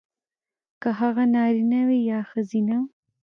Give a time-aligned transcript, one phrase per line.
[0.81, 2.77] کـه هغـه نـاريـنه وي يـا ښـځيـنه.